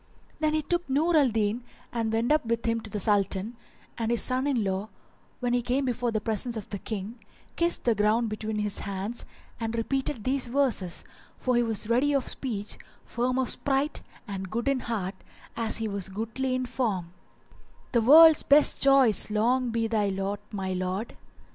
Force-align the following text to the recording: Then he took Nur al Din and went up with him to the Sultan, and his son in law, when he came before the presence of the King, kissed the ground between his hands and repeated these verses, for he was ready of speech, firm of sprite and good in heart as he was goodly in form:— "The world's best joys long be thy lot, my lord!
Then 0.39 0.55
he 0.55 0.63
took 0.63 0.89
Nur 0.89 1.15
al 1.15 1.29
Din 1.29 1.63
and 1.93 2.11
went 2.11 2.31
up 2.31 2.43
with 2.43 2.65
him 2.65 2.81
to 2.81 2.89
the 2.89 2.99
Sultan, 2.99 3.55
and 3.99 4.09
his 4.09 4.23
son 4.23 4.47
in 4.47 4.63
law, 4.63 4.89
when 5.41 5.53
he 5.53 5.61
came 5.61 5.85
before 5.85 6.09
the 6.11 6.19
presence 6.19 6.57
of 6.57 6.67
the 6.71 6.79
King, 6.79 7.19
kissed 7.55 7.83
the 7.83 7.93
ground 7.93 8.27
between 8.27 8.55
his 8.57 8.79
hands 8.79 9.27
and 9.59 9.75
repeated 9.77 10.23
these 10.23 10.47
verses, 10.47 11.03
for 11.37 11.55
he 11.55 11.61
was 11.61 11.87
ready 11.87 12.13
of 12.13 12.27
speech, 12.27 12.79
firm 13.05 13.37
of 13.37 13.51
sprite 13.51 14.01
and 14.27 14.49
good 14.49 14.67
in 14.67 14.79
heart 14.79 15.13
as 15.55 15.77
he 15.77 15.87
was 15.87 16.09
goodly 16.09 16.55
in 16.55 16.65
form:— 16.65 17.13
"The 17.91 18.01
world's 18.01 18.41
best 18.41 18.81
joys 18.81 19.29
long 19.29 19.69
be 19.69 19.85
thy 19.85 20.09
lot, 20.09 20.39
my 20.51 20.73
lord! 20.73 21.15